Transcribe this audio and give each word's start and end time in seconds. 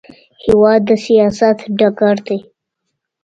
هېواد 0.43 0.81
د 0.87 0.89
سیاست 1.05 1.57
ډګر 1.79 2.15
دی. 2.27 2.39